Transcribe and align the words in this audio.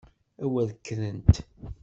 A 0.43 0.45
wer 0.51 0.69
kkrent! 0.77 1.33